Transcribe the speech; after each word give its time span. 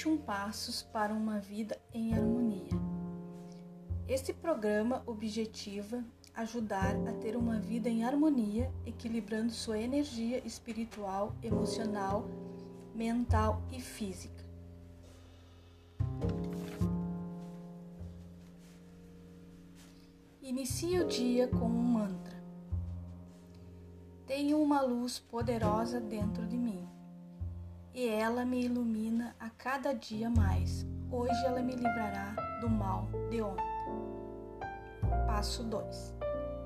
21 0.00 0.16
Passos 0.16 0.82
para 0.82 1.12
uma 1.12 1.38
Vida 1.38 1.78
em 1.92 2.14
Harmonia. 2.14 2.70
Este 4.08 4.32
programa 4.32 5.02
objetiva 5.04 6.02
ajudar 6.34 6.96
a 7.06 7.12
ter 7.12 7.36
uma 7.36 7.58
vida 7.58 7.86
em 7.86 8.02
harmonia, 8.02 8.72
equilibrando 8.86 9.52
sua 9.52 9.78
energia 9.78 10.38
espiritual, 10.38 11.34
emocional, 11.42 12.26
mental 12.94 13.62
e 13.70 13.78
física. 13.78 14.42
Inicie 20.40 20.98
o 20.98 21.06
dia 21.06 21.46
com 21.46 21.66
um 21.66 21.82
mantra. 21.82 22.42
Tenho 24.26 24.62
uma 24.62 24.80
luz 24.80 25.18
poderosa 25.18 26.00
dentro 26.00 26.46
de 26.46 26.56
mim 26.56 26.79
e 28.00 28.08
ela 28.08 28.46
me 28.46 28.64
ilumina 28.64 29.36
a 29.38 29.50
cada 29.50 29.92
dia 29.92 30.30
mais. 30.30 30.86
Hoje 31.10 31.44
ela 31.44 31.60
me 31.60 31.74
livrará 31.74 32.34
do 32.58 32.70
mal 32.70 33.06
de 33.28 33.42
ontem. 33.42 33.62
Passo 35.26 35.62
2. 35.62 36.14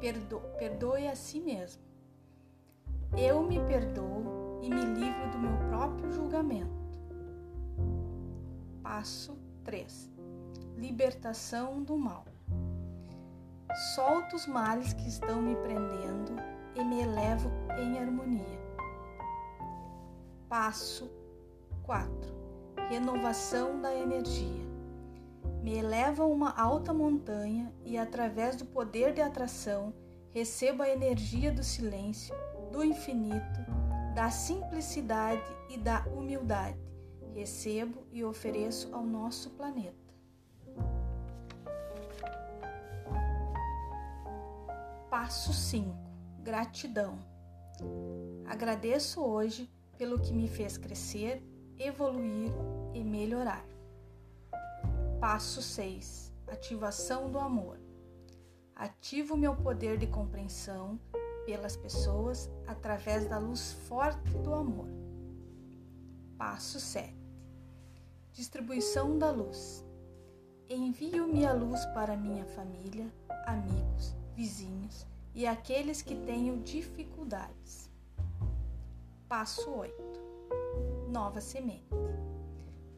Perdo 0.00 0.40
perdoe 0.56 1.08
a 1.08 1.16
si 1.16 1.40
mesmo. 1.40 1.82
Eu 3.18 3.42
me 3.42 3.58
perdoo 3.64 4.60
e 4.62 4.70
me 4.70 4.84
livro 4.84 5.28
do 5.32 5.38
meu 5.40 5.56
próprio 5.70 6.12
julgamento. 6.12 6.70
Passo 8.80 9.36
3. 9.64 10.08
Libertação 10.76 11.82
do 11.82 11.98
mal. 11.98 12.26
Solto 13.96 14.36
os 14.36 14.46
males 14.46 14.92
que 14.92 15.08
estão 15.08 15.42
me 15.42 15.56
prendendo 15.56 16.36
e 16.76 16.84
me 16.84 17.02
elevo 17.02 17.50
em 17.76 17.98
harmonia. 17.98 18.62
Passo 20.48 21.10
4. 21.84 22.10
Renovação 22.88 23.80
da 23.80 23.94
energia. 23.94 24.64
Me 25.62 25.76
eleva 25.76 26.24
a 26.24 26.26
uma 26.26 26.50
alta 26.50 26.92
montanha 26.92 27.72
e, 27.84 27.96
através 27.96 28.56
do 28.56 28.64
poder 28.64 29.12
de 29.14 29.20
atração, 29.20 29.94
recebo 30.30 30.82
a 30.82 30.88
energia 30.88 31.52
do 31.52 31.62
silêncio, 31.62 32.34
do 32.72 32.82
infinito, 32.82 33.60
da 34.14 34.30
simplicidade 34.30 35.44
e 35.70 35.78
da 35.78 36.04
humildade. 36.06 36.78
Recebo 37.34 38.06
e 38.12 38.24
ofereço 38.24 38.94
ao 38.94 39.04
nosso 39.04 39.50
planeta. 39.50 40.04
Passo 45.10 45.52
5. 45.52 45.94
Gratidão. 46.42 47.18
Agradeço 48.46 49.22
hoje 49.22 49.70
pelo 49.96 50.20
que 50.20 50.32
me 50.32 50.48
fez 50.48 50.76
crescer, 50.76 51.42
evoluir 51.78 52.52
e 52.92 53.02
melhorar. 53.02 53.64
Passo 55.20 55.62
6. 55.62 56.32
Ativação 56.46 57.30
do 57.30 57.38
amor. 57.38 57.78
Ativo 58.74 59.36
meu 59.36 59.56
poder 59.56 59.96
de 59.96 60.06
compreensão 60.06 60.98
pelas 61.46 61.76
pessoas 61.76 62.50
através 62.66 63.28
da 63.28 63.38
luz 63.38 63.72
forte 63.88 64.30
do 64.38 64.52
amor. 64.52 64.88
Passo 66.36 66.80
7. 66.80 67.14
Distribuição 68.32 69.18
da 69.18 69.30
luz. 69.30 69.84
Envio 70.68 71.26
minha 71.28 71.52
luz 71.52 71.84
para 71.86 72.16
minha 72.16 72.44
família, 72.46 73.06
amigos, 73.46 74.14
vizinhos 74.34 75.06
e 75.34 75.46
aqueles 75.46 76.02
que 76.02 76.14
tenham 76.14 76.58
dificuldades. 76.58 77.90
Passo 79.28 79.70
8. 79.70 80.33
Nova 81.14 81.40
semente. 81.40 81.86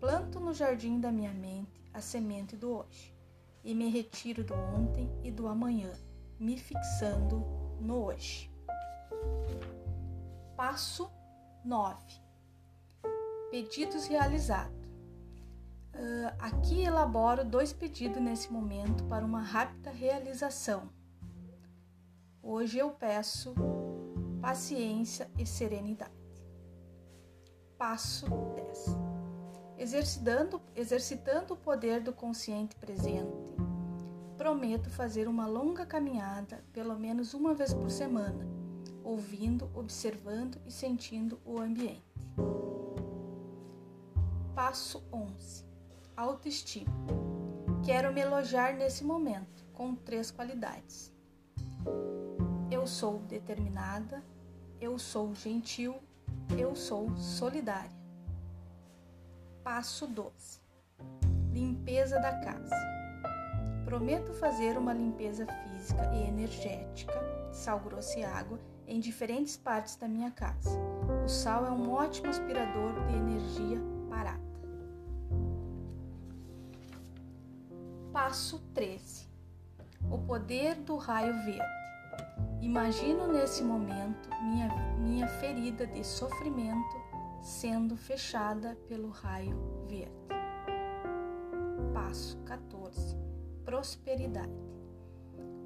Planto 0.00 0.40
no 0.40 0.54
jardim 0.54 0.98
da 0.98 1.12
minha 1.12 1.34
mente 1.34 1.84
a 1.92 2.00
semente 2.00 2.56
do 2.56 2.78
hoje 2.78 3.14
e 3.62 3.74
me 3.74 3.90
retiro 3.90 4.42
do 4.42 4.54
ontem 4.54 5.10
e 5.22 5.30
do 5.30 5.46
amanhã, 5.46 5.92
me 6.40 6.56
fixando 6.56 7.44
no 7.78 8.06
hoje. 8.06 8.50
Passo 10.56 11.10
9. 11.62 12.02
Pedidos 13.50 14.06
realizados. 14.06 14.88
Uh, 15.94 16.32
aqui 16.38 16.80
elaboro 16.80 17.44
dois 17.44 17.74
pedidos 17.74 18.22
nesse 18.22 18.50
momento 18.50 19.04
para 19.04 19.22
uma 19.22 19.42
rápida 19.42 19.90
realização. 19.90 20.88
Hoje 22.42 22.78
eu 22.78 22.90
peço 22.90 23.54
paciência 24.40 25.30
e 25.36 25.44
serenidade. 25.44 26.17
Passo 27.78 28.26
10. 28.56 28.86
Exercitando, 29.78 30.60
exercitando 30.74 31.54
o 31.54 31.56
poder 31.56 32.00
do 32.00 32.12
consciente 32.12 32.74
presente, 32.74 33.54
prometo 34.36 34.90
fazer 34.90 35.28
uma 35.28 35.46
longa 35.46 35.86
caminhada, 35.86 36.64
pelo 36.72 36.98
menos 36.98 37.34
uma 37.34 37.54
vez 37.54 37.72
por 37.72 37.88
semana, 37.88 38.44
ouvindo, 39.04 39.70
observando 39.76 40.60
e 40.66 40.72
sentindo 40.72 41.40
o 41.44 41.60
ambiente. 41.60 42.02
Passo 44.56 45.04
11. 45.12 45.64
Autoestima. 46.16 46.90
Quero 47.84 48.12
me 48.12 48.20
elogiar 48.20 48.74
nesse 48.74 49.04
momento 49.04 49.64
com 49.72 49.94
três 49.94 50.32
qualidades. 50.32 51.12
Eu 52.72 52.88
sou 52.88 53.20
determinada, 53.20 54.20
eu 54.80 54.98
sou 54.98 55.32
gentil 55.32 55.94
eu 56.56 56.74
sou 56.74 57.16
solidária. 57.16 57.96
Passo 59.62 60.06
12. 60.06 60.60
Limpeza 61.52 62.18
da 62.18 62.32
casa. 62.40 62.74
Prometo 63.84 64.32
fazer 64.34 64.76
uma 64.76 64.92
limpeza 64.92 65.46
física 65.46 66.02
e 66.14 66.28
energética, 66.28 67.12
sal 67.52 67.80
grosso 67.80 68.18
e 68.18 68.24
água, 68.24 68.58
em 68.86 69.00
diferentes 69.00 69.56
partes 69.56 69.96
da 69.96 70.08
minha 70.08 70.30
casa. 70.30 70.70
O 71.24 71.28
sal 71.28 71.66
é 71.66 71.70
um 71.70 71.90
ótimo 71.92 72.28
aspirador 72.28 72.92
de 73.06 73.14
energia 73.14 73.78
parada. 74.08 74.40
Passo 78.12 78.58
13. 78.74 79.28
O 80.10 80.18
poder 80.18 80.74
do 80.76 80.96
raio 80.96 81.32
verde. 81.44 81.87
Imagino 82.60 83.28
nesse 83.32 83.62
momento 83.62 84.28
minha, 84.42 84.68
minha 84.98 85.28
ferida 85.28 85.86
de 85.86 86.04
sofrimento 86.04 86.96
sendo 87.40 87.96
fechada 87.96 88.76
pelo 88.88 89.10
raio 89.10 89.56
verde. 89.86 90.12
Passo 91.94 92.36
14. 92.38 93.16
Prosperidade. 93.64 94.52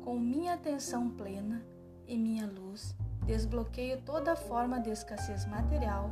Com 0.05 0.19
minha 0.19 0.55
atenção 0.55 1.09
plena 1.11 1.65
e 2.07 2.19
minha 2.19 2.47
luz, 2.47 2.95
desbloqueio 3.25 4.03
toda 4.03 4.37
forma 4.37 4.79
de 4.81 4.91
escassez 4.91 5.47
material, 5.47 6.11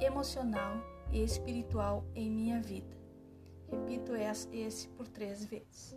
emocional 0.00 0.76
e 1.10 1.24
espiritual 1.24 2.04
em 2.14 2.30
minha 2.30 2.60
vida. 2.60 2.96
Repito 3.68 4.14
esse 4.14 4.88
por 4.90 5.08
três 5.08 5.44
vezes. 5.44 5.96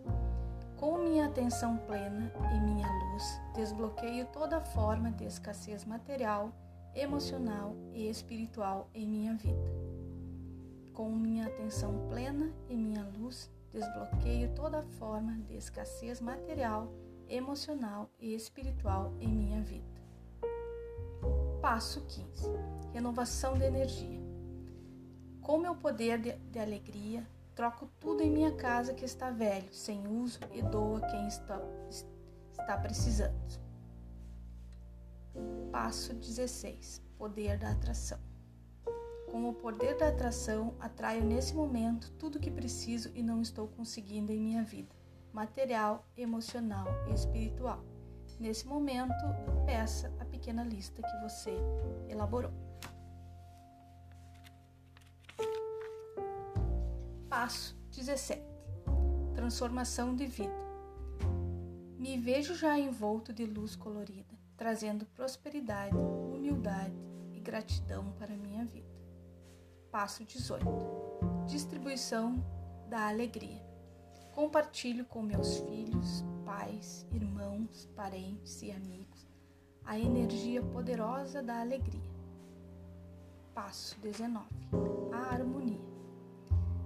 Com 0.84 0.98
minha 0.98 1.24
atenção 1.24 1.78
plena 1.78 2.30
e 2.54 2.60
minha 2.60 2.86
luz, 2.86 3.40
desbloqueio 3.54 4.26
toda 4.26 4.60
forma 4.60 5.10
de 5.10 5.24
escassez 5.24 5.82
material, 5.82 6.52
emocional 6.94 7.74
e 7.94 8.06
espiritual 8.06 8.90
em 8.92 9.08
minha 9.08 9.34
vida. 9.34 9.72
Com 10.92 11.10
minha 11.10 11.46
atenção 11.46 12.06
plena 12.10 12.52
e 12.68 12.76
minha 12.76 13.02
luz, 13.18 13.50
desbloqueio 13.72 14.54
toda 14.54 14.82
forma 14.82 15.38
de 15.48 15.56
escassez 15.56 16.20
material, 16.20 16.92
emocional 17.30 18.10
e 18.20 18.34
espiritual 18.34 19.14
em 19.18 19.28
minha 19.28 19.62
vida. 19.62 20.02
Passo 21.62 22.02
15. 22.02 22.46
Renovação 22.92 23.54
de 23.54 23.64
energia. 23.64 24.20
Com 25.40 25.56
meu 25.56 25.74
poder 25.74 26.18
de, 26.18 26.32
de 26.32 26.58
alegria, 26.58 27.26
Troco 27.54 27.88
tudo 28.00 28.20
em 28.20 28.30
minha 28.30 28.52
casa 28.52 28.92
que 28.92 29.04
está 29.04 29.30
velho, 29.30 29.72
sem 29.72 30.08
uso 30.08 30.40
e 30.52 30.60
dou 30.60 30.96
a 30.96 31.00
quem 31.02 31.28
está, 31.28 31.60
está 32.50 32.76
precisando. 32.78 33.60
Passo 35.70 36.12
16. 36.14 37.00
Poder 37.16 37.56
da 37.56 37.70
atração. 37.70 38.18
Com 39.30 39.48
o 39.48 39.54
poder 39.54 39.96
da 39.96 40.08
atração, 40.08 40.74
atraio 40.80 41.24
nesse 41.24 41.54
momento 41.54 42.10
tudo 42.18 42.40
que 42.40 42.50
preciso 42.50 43.10
e 43.14 43.22
não 43.22 43.40
estou 43.40 43.68
conseguindo 43.68 44.32
em 44.32 44.40
minha 44.40 44.64
vida, 44.64 44.94
material, 45.32 46.04
emocional 46.16 46.86
e 47.08 47.14
espiritual. 47.14 47.84
Nesse 48.40 48.66
momento, 48.66 49.24
peça 49.64 50.12
a 50.18 50.24
pequena 50.24 50.64
lista 50.64 51.02
que 51.02 51.16
você 51.22 51.56
elaborou. 52.08 52.52
Passo 57.36 57.76
17 57.90 58.40
Transformação 59.34 60.14
de 60.14 60.24
vida. 60.24 60.54
Me 61.98 62.16
vejo 62.16 62.54
já 62.54 62.78
envolto 62.78 63.32
de 63.32 63.44
luz 63.44 63.74
colorida, 63.74 64.38
trazendo 64.56 65.04
prosperidade, 65.04 65.96
humildade 65.96 66.94
e 67.32 67.40
gratidão 67.40 68.12
para 68.20 68.36
minha 68.36 68.64
vida. 68.64 68.86
Passo 69.90 70.24
18 70.24 70.64
Distribuição 71.44 72.36
da 72.88 73.08
alegria. 73.08 73.66
Compartilho 74.32 75.04
com 75.04 75.20
meus 75.20 75.56
filhos, 75.56 76.24
pais, 76.46 77.04
irmãos, 77.10 77.90
parentes 77.96 78.62
e 78.62 78.70
amigos 78.70 79.26
a 79.84 79.98
energia 79.98 80.62
poderosa 80.62 81.42
da 81.42 81.60
alegria. 81.60 82.00
Passo 83.52 83.98
19. 84.00 84.46
A 85.12 85.34
harmonia. 85.34 85.93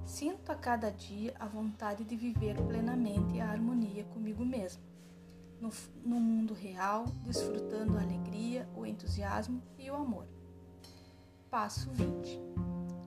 Sinto 0.08 0.50
a 0.50 0.54
cada 0.54 0.90
dia 0.90 1.34
a 1.38 1.46
vontade 1.46 2.02
de 2.02 2.16
viver 2.16 2.56
plenamente 2.62 3.38
a 3.40 3.50
harmonia 3.50 4.04
comigo 4.04 4.42
mesmo, 4.42 4.82
no, 5.60 5.70
no 6.02 6.18
mundo 6.18 6.54
real, 6.54 7.04
desfrutando 7.26 7.98
a 7.98 8.00
alegria, 8.00 8.66
o 8.74 8.86
entusiasmo 8.86 9.62
e 9.78 9.90
o 9.90 9.94
amor. 9.94 10.26
Passo 11.50 11.90
20. 11.90 12.40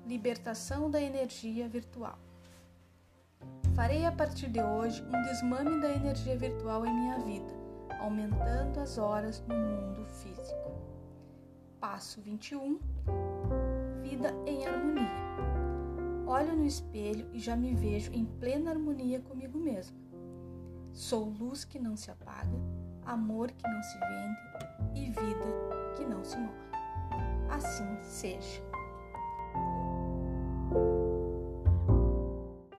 Libertação 0.05 0.91
da 0.91 1.01
energia 1.01 1.67
virtual. 1.67 2.19
Farei 3.73 4.05
a 4.05 4.11
partir 4.11 4.49
de 4.49 4.61
hoje 4.61 5.03
um 5.03 5.23
desmame 5.23 5.81
da 5.81 5.91
energia 5.91 6.37
virtual 6.37 6.85
em 6.85 6.93
minha 6.93 7.17
vida, 7.17 7.51
aumentando 7.99 8.79
as 8.79 8.99
horas 8.99 9.43
no 9.47 9.55
mundo 9.55 10.05
físico. 10.05 10.71
Passo 11.79 12.21
21. 12.21 12.79
Vida 14.03 14.35
em 14.45 14.67
harmonia. 14.67 15.60
Olho 16.31 16.55
no 16.55 16.65
espelho 16.65 17.27
e 17.33 17.39
já 17.39 17.57
me 17.57 17.75
vejo 17.75 18.13
em 18.13 18.23
plena 18.23 18.71
harmonia 18.71 19.19
comigo 19.19 19.59
mesmo. 19.59 19.97
Sou 20.93 21.25
luz 21.25 21.65
que 21.65 21.77
não 21.77 21.97
se 21.97 22.09
apaga, 22.09 22.57
amor 23.05 23.51
que 23.51 23.67
não 23.67 23.83
se 23.83 23.97
vende 23.99 24.95
e 24.95 25.05
vida 25.09 25.93
que 25.97 26.05
não 26.05 26.23
se 26.23 26.37
morre 26.37 26.71
assim 27.51 27.97
seja. 28.01 28.70